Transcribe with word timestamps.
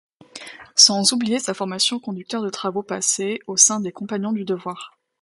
Sans 0.75 1.13
oublier 1.13 1.37
sa 1.37 1.53
formation 1.53 1.99
Conducteur 1.99 2.41
de 2.41 2.49
travaux 2.49 2.81
passée 2.81 3.39
au 3.45 3.55
sein 3.55 3.79
des 3.79 3.91
Compagnons 3.91 4.31
du 4.31 4.45
Devoir. 4.45 4.97